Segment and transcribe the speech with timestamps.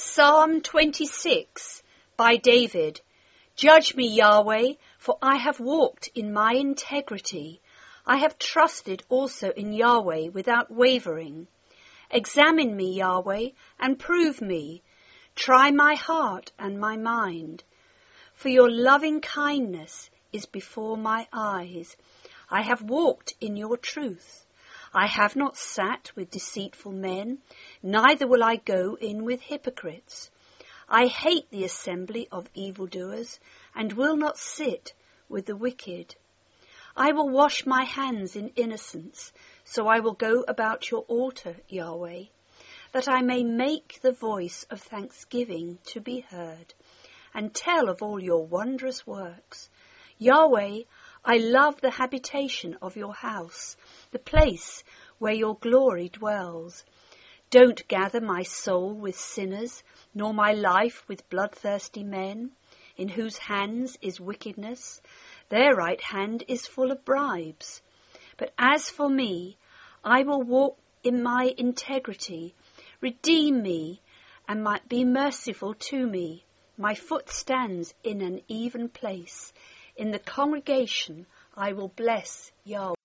[0.00, 1.82] Psalm 26
[2.16, 3.00] by David.
[3.56, 7.60] Judge me, Yahweh, for I have walked in my integrity.
[8.06, 11.48] I have trusted also in Yahweh without wavering.
[12.12, 13.48] Examine me, Yahweh,
[13.80, 14.84] and prove me.
[15.34, 17.64] Try my heart and my mind.
[18.34, 21.96] For your loving kindness is before my eyes.
[22.48, 24.46] I have walked in your truth.
[24.94, 27.38] I have not sat with deceitful men,
[27.82, 30.30] neither will I go in with hypocrites.
[30.88, 33.38] I hate the assembly of evildoers,
[33.74, 34.94] and will not sit
[35.28, 36.14] with the wicked.
[36.96, 39.32] I will wash my hands in innocence,
[39.64, 42.24] so I will go about your altar, Yahweh,
[42.92, 46.72] that I may make the voice of thanksgiving to be heard,
[47.34, 49.68] and tell of all your wondrous works.
[50.16, 50.84] Yahweh,
[51.30, 53.76] I love the habitation of your house,
[54.12, 54.82] the place
[55.18, 56.86] where your glory dwells.
[57.50, 59.82] Don't gather my soul with sinners,
[60.14, 62.52] nor my life with bloodthirsty men,
[62.96, 65.02] in whose hands is wickedness.
[65.50, 67.82] Their right hand is full of bribes.
[68.38, 69.58] But as for me,
[70.02, 72.54] I will walk in my integrity.
[73.02, 74.00] Redeem me
[74.48, 76.46] and might be merciful to me.
[76.78, 79.52] My foot stands in an even place.
[79.98, 82.97] In the congregation I will bless Yahweh.